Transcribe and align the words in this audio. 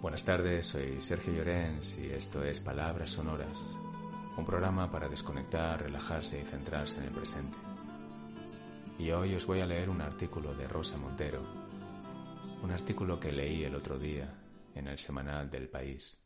Buenas 0.00 0.22
tardes, 0.22 0.68
soy 0.68 1.00
Sergio 1.00 1.32
Llorens 1.32 1.98
y 1.98 2.12
esto 2.12 2.44
es 2.44 2.60
Palabras 2.60 3.10
Sonoras, 3.10 3.66
un 4.36 4.44
programa 4.46 4.88
para 4.88 5.08
desconectar, 5.08 5.82
relajarse 5.82 6.40
y 6.40 6.44
centrarse 6.44 6.98
en 6.98 7.06
el 7.06 7.12
presente. 7.12 7.58
Y 8.96 9.10
hoy 9.10 9.34
os 9.34 9.44
voy 9.44 9.60
a 9.60 9.66
leer 9.66 9.90
un 9.90 10.00
artículo 10.00 10.54
de 10.54 10.68
Rosa 10.68 10.96
Montero, 10.98 11.42
un 12.62 12.70
artículo 12.70 13.18
que 13.18 13.32
leí 13.32 13.64
el 13.64 13.74
otro 13.74 13.98
día 13.98 14.32
en 14.76 14.86
el 14.86 15.00
semanal 15.00 15.50
del 15.50 15.68
país. 15.68 16.16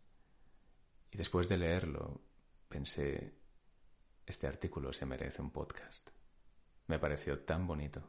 Y 1.10 1.16
después 1.16 1.48
de 1.48 1.56
leerlo, 1.56 2.20
pensé, 2.68 3.38
este 4.26 4.48
artículo 4.48 4.92
se 4.92 5.06
merece 5.06 5.40
un 5.40 5.50
podcast. 5.50 6.10
Me 6.88 6.98
pareció 6.98 7.40
tan 7.40 7.66
bonito. 7.66 8.02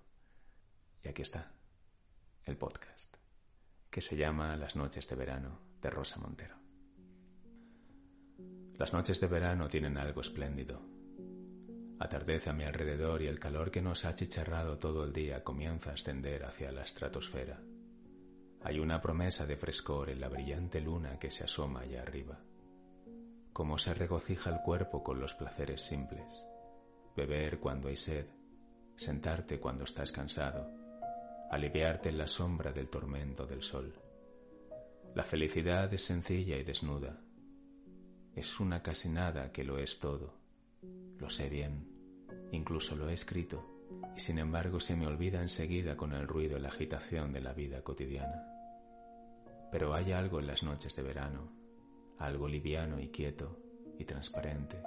Y 1.02 1.08
aquí 1.08 1.22
está, 1.22 1.54
el 2.44 2.58
podcast 2.58 3.23
que 3.94 4.02
se 4.02 4.18
llama 4.18 4.58
Las 4.58 4.76
noches 4.76 5.08
de 5.08 5.16
verano 5.16 5.60
de 5.80 5.92
Rosa 5.92 6.20
Montero. 6.20 6.56
Las 8.76 8.92
noches 8.92 9.20
de 9.20 9.28
verano 9.28 9.70
tienen 9.70 10.00
algo 10.00 10.22
espléndido. 10.22 10.82
Atardece 12.00 12.50
a 12.50 12.54
mi 12.54 12.64
alrededor 12.64 13.22
y 13.22 13.28
el 13.28 13.38
calor 13.38 13.70
que 13.70 13.84
nos 13.84 14.04
ha 14.04 14.10
achicharrado 14.10 14.80
todo 14.80 15.04
el 15.04 15.14
día 15.14 15.44
comienza 15.44 15.92
a 15.92 15.94
ascender 15.94 16.44
hacia 16.44 16.72
la 16.72 16.82
estratosfera. 16.82 17.62
Hay 18.64 18.80
una 18.80 19.00
promesa 19.00 19.46
de 19.46 19.58
frescor 19.58 20.10
en 20.10 20.22
la 20.22 20.28
brillante 20.28 20.82
luna 20.82 21.20
que 21.20 21.30
se 21.30 21.44
asoma 21.44 21.82
allá 21.82 22.02
arriba. 22.02 22.40
Cómo 23.54 23.78
se 23.78 23.94
regocija 23.94 24.50
el 24.50 24.62
cuerpo 24.62 25.04
con 25.04 25.20
los 25.20 25.36
placeres 25.36 25.84
simples. 25.84 26.26
Beber 27.16 27.60
cuando 27.60 27.90
hay 27.90 27.96
sed, 27.96 28.26
sentarte 28.96 29.60
cuando 29.60 29.84
estás 29.84 30.12
cansado, 30.12 30.83
aliviarte 31.54 32.10
en 32.10 32.18
la 32.18 32.28
sombra 32.28 32.72
del 32.72 32.90
tormento 32.90 33.46
del 33.46 33.62
sol. 33.62 33.94
La 35.14 35.24
felicidad 35.24 35.94
es 35.94 36.04
sencilla 36.04 36.58
y 36.58 36.64
desnuda. 36.64 37.22
Es 38.36 38.60
una 38.60 38.82
casi 38.82 39.10
nada 39.10 39.52
que 39.52 39.64
lo 39.64 39.78
es 39.78 40.00
todo. 40.00 40.34
Lo 41.20 41.30
sé 41.30 41.50
bien, 41.50 41.88
incluso 42.52 42.96
lo 42.96 43.10
he 43.10 43.14
escrito, 43.14 43.88
y 44.16 44.20
sin 44.20 44.40
embargo 44.40 44.80
se 44.80 44.96
me 44.96 45.06
olvida 45.06 45.42
enseguida 45.42 45.96
con 45.96 46.14
el 46.14 46.28
ruido 46.28 46.58
y 46.58 46.62
la 46.62 46.70
agitación 46.70 47.32
de 47.32 47.42
la 47.42 47.54
vida 47.54 47.84
cotidiana. 47.84 48.48
Pero 49.72 49.94
hay 49.94 50.12
algo 50.12 50.40
en 50.40 50.48
las 50.48 50.64
noches 50.64 50.96
de 50.96 51.04
verano, 51.04 51.52
algo 52.18 52.48
liviano 52.48 53.00
y 53.00 53.10
quieto 53.10 53.60
y 54.00 54.06
transparente, 54.06 54.82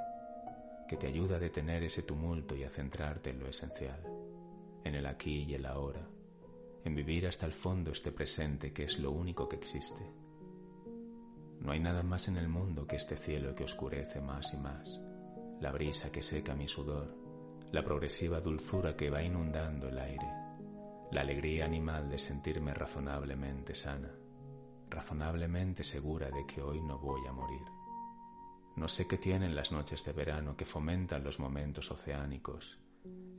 que 0.89 0.97
te 0.97 1.07
ayuda 1.07 1.37
a 1.37 1.41
detener 1.41 1.85
ese 1.85 2.03
tumulto 2.03 2.57
y 2.57 2.65
a 2.65 2.71
centrarte 2.71 3.31
en 3.31 3.39
lo 3.39 3.49
esencial, 3.49 4.03
en 4.85 4.95
el 4.97 5.07
aquí 5.07 5.45
y 5.45 5.55
el 5.55 5.67
ahora, 5.67 6.07
en 6.87 6.95
vivir 6.95 7.27
hasta 7.27 7.47
el 7.47 7.53
fondo 7.53 7.91
este 7.91 8.13
presente 8.13 8.73
que 8.73 8.85
es 8.85 9.01
lo 9.01 9.11
único 9.11 9.49
que 9.49 9.57
existe. 9.57 10.09
No 11.61 11.73
hay 11.73 11.81
nada 11.81 12.05
más 12.05 12.29
en 12.29 12.37
el 12.37 12.49
mundo 12.49 12.87
que 12.87 12.95
este 12.95 13.17
cielo 13.17 13.57
que 13.57 13.65
oscurece 13.65 14.21
más 14.21 14.55
y 14.55 14.57
más, 14.57 15.01
la 15.61 15.73
brisa 15.73 16.13
que 16.13 16.23
seca 16.23 16.55
mi 16.55 16.69
sudor, 16.69 17.13
la 17.73 17.83
progresiva 17.83 18.41
dulzura 18.41 18.95
que 18.95 19.11
va 19.11 19.21
inundando 19.21 19.89
el 19.89 19.99
aire, 19.99 20.29
la 21.11 21.23
alegría 21.23 21.65
animal 21.65 22.09
de 22.09 22.19
sentirme 22.19 22.73
razonablemente 22.73 23.75
sana, 23.75 24.13
razonablemente 24.89 25.83
segura 25.83 26.31
de 26.31 26.47
que 26.47 26.63
hoy 26.63 26.81
no 26.83 27.01
voy 27.01 27.27
a 27.27 27.33
morir. 27.33 27.67
No 28.77 28.87
sé 28.87 29.09
qué 29.09 29.19
tienen 29.19 29.57
las 29.57 29.73
noches 29.73 30.05
de 30.05 30.13
verano 30.13 30.57
que 30.57 30.65
fomentan 30.65 31.25
los 31.25 31.41
momentos 31.41 31.91
oceánicos, 31.91 32.79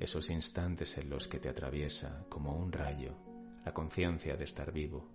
esos 0.01 0.29
instantes 0.31 0.97
en 0.97 1.09
los 1.09 1.29
que 1.29 1.39
te 1.39 1.47
atraviesa 1.47 2.25
como 2.27 2.53
un 2.57 2.73
rayo 2.73 3.26
la 3.67 3.73
conciencia 3.73 4.37
de 4.37 4.45
estar 4.45 4.71
vivo. 4.71 5.11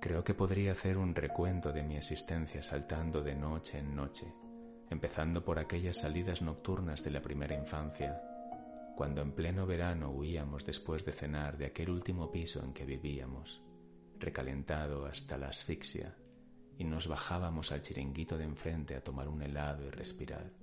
Creo 0.00 0.24
que 0.24 0.32
podría 0.32 0.72
hacer 0.72 0.96
un 0.96 1.14
recuento 1.14 1.70
de 1.70 1.82
mi 1.82 1.98
existencia 1.98 2.62
saltando 2.62 3.22
de 3.22 3.34
noche 3.34 3.76
en 3.76 3.94
noche, 3.94 4.32
empezando 4.88 5.44
por 5.44 5.58
aquellas 5.58 5.98
salidas 5.98 6.40
nocturnas 6.40 7.04
de 7.04 7.10
la 7.10 7.20
primera 7.20 7.54
infancia, 7.54 8.22
cuando 8.96 9.20
en 9.20 9.32
pleno 9.32 9.66
verano 9.66 10.08
huíamos 10.08 10.64
después 10.64 11.04
de 11.04 11.12
cenar 11.12 11.58
de 11.58 11.66
aquel 11.66 11.90
último 11.90 12.30
piso 12.30 12.64
en 12.64 12.72
que 12.72 12.86
vivíamos, 12.86 13.62
recalentado 14.18 15.04
hasta 15.04 15.36
la 15.36 15.48
asfixia, 15.48 16.16
y 16.78 16.84
nos 16.84 17.06
bajábamos 17.06 17.70
al 17.70 17.82
chiringuito 17.82 18.38
de 18.38 18.44
enfrente 18.44 18.96
a 18.96 19.04
tomar 19.04 19.28
un 19.28 19.42
helado 19.42 19.84
y 19.84 19.90
respirar, 19.90 20.54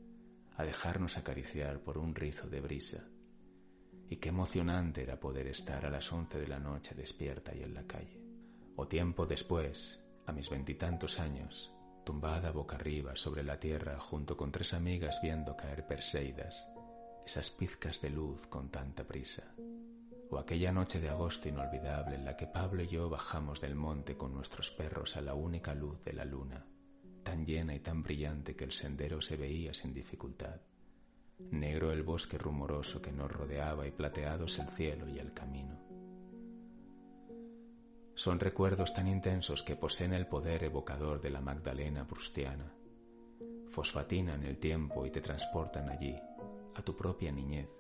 a 0.58 0.64
dejarnos 0.64 1.18
acariciar 1.18 1.82
por 1.82 2.00
un 2.00 2.16
rizo 2.16 2.50
de 2.50 2.62
brisa 2.62 3.06
y 4.10 4.18
qué 4.18 4.30
emocionante 4.30 5.04
era 5.04 5.20
poder 5.20 5.48
estar 5.48 5.86
a 5.86 5.90
las 5.90 6.12
once 6.12 6.40
de 6.40 6.48
la 6.48 6.60
noche 6.60 6.94
despierta 6.96 7.56
y 7.56 7.64
en 7.64 7.74
la 7.74 7.88
calle. 7.88 8.22
O 8.76 8.88
tiempo 8.88 9.26
después, 9.26 10.02
a 10.26 10.32
mis 10.32 10.50
veintitantos 10.50 11.20
años, 11.20 11.74
tumbada 12.04 12.52
boca 12.52 12.76
arriba 12.76 13.16
sobre 13.16 13.44
la 13.44 13.60
tierra 13.60 14.00
junto 14.00 14.38
con 14.38 14.52
tres 14.52 14.74
amigas 14.74 15.20
viendo 15.22 15.56
caer 15.56 15.88
Perseidas, 15.88 16.68
esas 17.26 17.50
pizcas 17.50 18.02
de 18.02 18.12
luz 18.12 18.46
con 18.48 18.70
tanta 18.70 19.06
prisa. 19.06 19.56
O 20.30 20.38
aquella 20.38 20.72
noche 20.72 21.00
de 21.00 21.10
agosto 21.10 21.50
inolvidable 21.50 22.16
en 22.16 22.26
la 22.26 22.36
que 22.36 22.48
Pablo 22.48 22.84
y 22.84 22.88
yo 22.88 23.10
bajamos 23.10 23.62
del 23.62 23.76
monte 23.76 24.18
con 24.18 24.34
nuestros 24.34 24.70
perros 24.72 25.16
a 25.16 25.22
la 25.22 25.34
única 25.34 25.74
luz 25.74 26.04
de 26.04 26.14
la 26.14 26.26
luna, 26.26 26.66
tan 27.24 27.46
llena 27.46 27.74
y 27.74 27.80
tan 27.80 28.04
brillante 28.04 28.56
que 28.56 28.66
el 28.66 28.72
sendero 28.72 29.22
se 29.22 29.38
veía 29.38 29.74
sin 29.74 29.94
dificultad 29.94 30.60
negro 31.52 31.92
el 31.92 32.04
bosque 32.04 32.38
rumoroso 32.38 33.02
que 33.02 33.12
nos 33.12 33.32
rodeaba 33.32 33.88
y 33.88 33.92
plateados 33.92 34.60
el 34.60 34.70
cielo 34.70 35.08
y 35.10 35.20
el 35.20 35.34
camino. 35.34 35.80
Son 38.14 38.40
recuerdos 38.40 38.94
tan 38.94 39.08
intensos 39.08 39.62
que 39.62 39.76
poseen 39.76 40.14
el 40.14 40.28
poder 40.28 40.64
evocador 40.64 41.20
de 41.20 41.30
la 41.30 41.42
Magdalena 41.42 42.08
prustiana. 42.08 42.74
Fosfatinan 43.68 44.44
el 44.44 44.58
tiempo 44.58 45.06
y 45.06 45.12
te 45.12 45.20
transportan 45.20 45.90
allí, 45.90 46.16
a 46.76 46.82
tu 46.82 46.96
propia 46.96 47.32
niñez, 47.32 47.72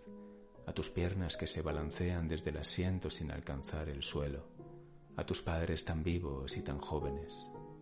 a 0.66 0.74
tus 0.74 0.90
piernas 0.90 1.38
que 1.38 1.48
se 1.48 1.62
balancean 1.62 2.28
desde 2.28 2.50
el 2.50 2.58
asiento 2.58 3.10
sin 3.10 3.32
alcanzar 3.32 3.88
el 3.88 4.04
suelo, 4.04 4.46
a 5.16 5.26
tus 5.26 5.42
padres 5.42 5.86
tan 5.86 6.04
vivos 6.04 6.58
y 6.58 6.64
tan 6.64 6.80
jóvenes, 6.80 7.34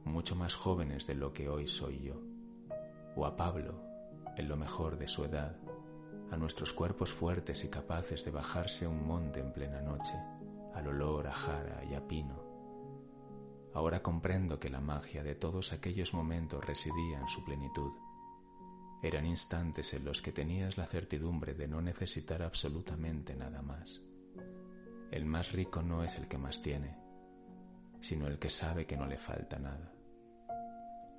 mucho 0.04 0.36
más 0.36 0.54
jóvenes 0.54 1.08
de 1.08 1.16
lo 1.16 1.34
que 1.34 1.50
hoy 1.50 1.66
soy 1.66 2.04
yo, 2.04 2.22
o 3.16 3.26
a 3.26 3.36
Pablo, 3.36 3.82
en 4.38 4.48
lo 4.48 4.58
mejor 4.58 4.98
de 4.98 5.08
su 5.08 5.24
edad, 5.24 5.58
a 6.34 6.38
nuestros 6.38 6.74
cuerpos 6.74 7.14
fuertes 7.14 7.64
y 7.64 7.70
capaces 7.70 8.26
de 8.26 8.32
bajarse 8.32 8.88
un 8.88 9.06
monte 9.06 9.40
en 9.40 9.54
plena 9.54 9.82
noche, 9.82 10.16
al 10.74 10.88
olor 10.88 11.28
a 11.28 11.32
jara 11.32 11.84
y 11.86 11.94
a 11.94 12.08
pino. 12.08 12.42
Ahora 13.72 14.02
comprendo 14.02 14.60
que 14.60 14.72
la 14.72 14.82
magia 14.82 15.24
de 15.24 15.36
todos 15.36 15.74
aquellos 15.74 16.12
momentos 16.12 16.66
residía 16.66 17.20
en 17.20 17.28
su 17.28 17.46
plenitud. 17.46 17.92
Eran 19.04 19.28
instantes 19.28 19.94
en 19.94 20.06
los 20.06 20.24
que 20.24 20.32
tenías 20.32 20.76
la 20.76 20.88
certidumbre 20.88 21.54
de 21.54 21.68
no 21.68 21.84
necesitar 21.84 22.42
absolutamente 22.42 23.36
nada 23.36 23.62
más. 23.62 24.02
El 25.12 25.26
más 25.26 25.52
rico 25.52 25.84
no 25.84 26.04
es 26.04 26.18
el 26.18 26.28
que 26.28 26.40
más 26.40 26.64
tiene, 26.64 26.98
sino 28.02 28.26
el 28.26 28.40
que 28.40 28.50
sabe 28.50 28.88
que 28.88 28.98
no 28.98 29.06
le 29.06 29.18
falta 29.18 29.60
nada. 29.60 29.94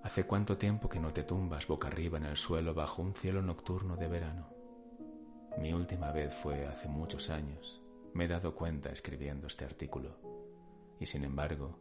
¿Hace 0.02 0.26
cuánto 0.26 0.58
tiempo 0.58 0.88
que 0.88 0.98
no 0.98 1.12
te 1.12 1.22
tumbas 1.22 1.69
boca 1.69 1.86
arriba 1.86 2.19
en 2.19 2.26
el 2.26 2.36
suelo 2.36 2.75
bajo 2.75 3.00
un 3.00 3.14
cielo 3.14 3.42
nocturno 3.42 3.96
de 3.96 4.08
verano? 4.08 4.63
Mi 5.59 5.72
última 5.72 6.10
vez 6.10 6.34
fue 6.34 6.66
hace 6.66 6.88
muchos 6.88 7.31
años. 7.31 7.81
Me 8.12 8.25
he 8.25 8.28
dado 8.28 8.54
cuenta 8.54 8.91
escribiendo 8.91 9.47
este 9.47 9.65
artículo. 9.65 10.19
Y 10.98 11.06
sin 11.06 11.25
embargo, 11.25 11.78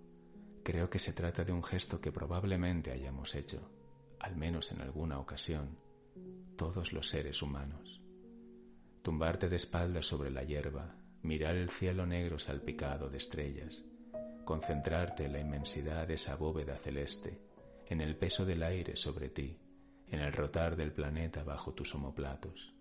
creo 0.63 0.89
que 0.89 0.99
se 0.99 1.11
trata 1.11 1.43
de 1.43 1.51
un 1.51 1.63
gesto 1.63 1.99
que 1.99 2.11
probablemente 2.11 2.91
hayamos 2.91 3.33
hecho, 3.35 3.71
al 4.19 4.35
menos 4.35 4.71
en 4.71 4.81
alguna 4.81 5.19
ocasión, 5.19 5.77
todos 6.55 6.93
los 6.93 7.09
seres 7.09 7.41
humanos. 7.41 8.01
Tumbarte 9.01 9.49
de 9.49 9.55
espaldas 9.55 10.05
sobre 10.05 10.29
la 10.29 10.43
hierba, 10.43 10.95
mirar 11.23 11.55
el 11.55 11.69
cielo 11.69 12.05
negro 12.05 12.37
salpicado 12.37 13.09
de 13.09 13.17
estrellas, 13.17 13.83
concentrarte 14.45 15.25
en 15.25 15.33
la 15.33 15.39
inmensidad 15.39 16.07
de 16.07 16.13
esa 16.13 16.35
bóveda 16.35 16.77
celeste, 16.77 17.41
en 17.87 18.01
el 18.01 18.15
peso 18.15 18.45
del 18.45 18.61
aire 18.63 18.95
sobre 18.95 19.29
ti, 19.29 19.57
en 20.07 20.19
el 20.19 20.31
rotar 20.31 20.75
del 20.75 20.93
planeta 20.93 21.43
bajo 21.43 21.73
tus 21.73 21.95
omoplatos 21.95 22.72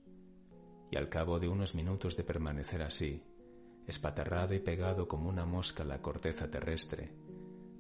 y 0.93 0.97
al 0.99 1.09
cabo 1.09 1.41
de 1.41 1.49
unos 1.49 1.75
minutos 1.75 2.19
de 2.19 2.23
permanecer 2.23 2.83
así, 2.83 3.25
espatarrado 3.87 4.53
y 4.53 4.61
pegado 4.61 5.09
como 5.09 5.31
una 5.31 5.47
mosca 5.47 5.85
a 5.85 5.87
la 5.87 6.03
corteza 6.03 6.51
terrestre, 6.51 7.11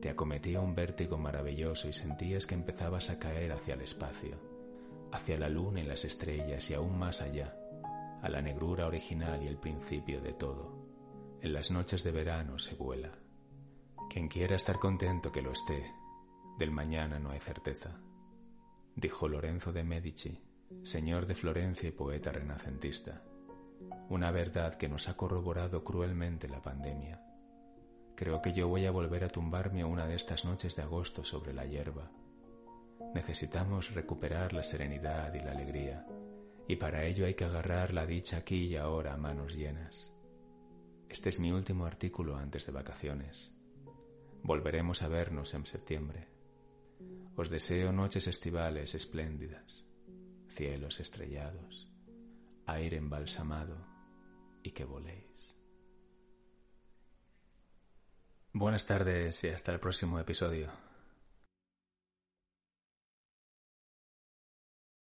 te 0.00 0.08
acometía 0.08 0.62
un 0.62 0.74
vértigo 0.74 1.18
maravilloso 1.18 1.88
y 1.88 1.92
sentías 1.92 2.46
que 2.46 2.54
empezabas 2.54 3.10
a 3.10 3.18
caer 3.18 3.52
hacia 3.52 3.74
el 3.74 3.82
espacio, 3.82 4.40
hacia 5.12 5.38
la 5.38 5.50
luna 5.50 5.80
y 5.80 5.84
las 5.84 6.06
estrellas 6.06 6.70
y 6.70 6.74
aún 6.74 6.98
más 6.98 7.20
allá, 7.20 7.54
a 8.22 8.30
la 8.30 8.40
negrura 8.40 8.86
original 8.86 9.42
y 9.42 9.46
el 9.46 9.58
principio 9.58 10.22
de 10.22 10.32
todo. 10.32 10.72
En 11.42 11.52
las 11.52 11.70
noches 11.70 12.02
de 12.04 12.12
verano 12.12 12.58
se 12.58 12.76
vuela. 12.76 13.12
Quien 14.08 14.28
quiera 14.28 14.56
estar 14.56 14.78
contento 14.78 15.30
que 15.30 15.42
lo 15.42 15.52
esté, 15.52 15.84
del 16.58 16.70
mañana 16.70 17.18
no 17.18 17.30
hay 17.30 17.40
certeza, 17.40 18.00
dijo 18.96 19.28
Lorenzo 19.28 19.70
de 19.70 19.84
Medici 19.84 20.51
señor 20.82 21.26
de 21.26 21.34
Florencia 21.34 21.88
y 21.88 21.92
poeta 21.92 22.32
renacentista, 22.32 23.22
una 24.08 24.30
verdad 24.30 24.74
que 24.74 24.88
nos 24.88 25.08
ha 25.08 25.16
corroborado 25.16 25.84
cruelmente 25.84 26.48
la 26.48 26.60
pandemia. 26.60 27.22
Creo 28.14 28.42
que 28.42 28.52
yo 28.52 28.68
voy 28.68 28.86
a 28.86 28.90
volver 28.90 29.24
a 29.24 29.28
tumbarme 29.28 29.84
una 29.84 30.06
de 30.06 30.16
estas 30.16 30.44
noches 30.44 30.76
de 30.76 30.82
agosto 30.82 31.24
sobre 31.24 31.52
la 31.52 31.64
hierba. 31.64 32.10
Necesitamos 33.14 33.94
recuperar 33.94 34.52
la 34.52 34.64
serenidad 34.64 35.32
y 35.34 35.40
la 35.40 35.52
alegría, 35.52 36.06
y 36.68 36.76
para 36.76 37.04
ello 37.04 37.26
hay 37.26 37.34
que 37.34 37.44
agarrar 37.44 37.92
la 37.92 38.06
dicha 38.06 38.38
aquí 38.38 38.66
y 38.66 38.76
ahora 38.76 39.14
a 39.14 39.16
manos 39.16 39.56
llenas. 39.56 40.12
Este 41.08 41.28
es 41.28 41.40
mi 41.40 41.52
último 41.52 41.84
artículo 41.84 42.36
antes 42.36 42.64
de 42.66 42.72
vacaciones. 42.72 43.52
Volveremos 44.42 45.02
a 45.02 45.08
vernos 45.08 45.54
en 45.54 45.66
septiembre. 45.66 46.28
Os 47.36 47.50
deseo 47.50 47.92
noches 47.92 48.26
estivales 48.26 48.94
espléndidas, 48.94 49.84
cielos 50.52 51.00
estrellados, 51.00 51.88
aire 52.66 52.96
embalsamado 52.98 53.86
y 54.62 54.72
que 54.72 54.84
voléis. 54.84 55.56
Buenas 58.52 58.84
tardes 58.84 59.42
y 59.44 59.48
hasta 59.48 59.72
el 59.72 59.80
próximo 59.80 60.18
episodio. 60.18 60.91